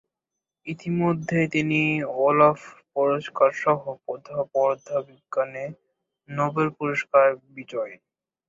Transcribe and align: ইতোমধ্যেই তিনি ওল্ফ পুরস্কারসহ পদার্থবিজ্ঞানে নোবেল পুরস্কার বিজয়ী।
ইতোমধ্যেই 0.67 1.47
তিনি 1.55 1.81
ওল্ফ 2.21 2.59
পুরস্কারসহ 2.93 3.79
পদার্থবিজ্ঞানে 4.53 5.65
নোবেল 6.29 6.67
পুরস্কার 6.77 7.25
বিজয়ী। 7.55 7.95